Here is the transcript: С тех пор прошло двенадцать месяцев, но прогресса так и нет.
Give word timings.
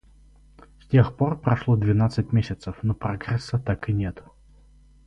С 0.81 0.87
тех 0.87 1.15
пор 1.15 1.39
прошло 1.39 1.75
двенадцать 1.75 2.33
месяцев, 2.33 2.75
но 2.81 2.95
прогресса 2.95 3.59
так 3.59 3.87
и 3.87 3.93
нет. 3.93 4.23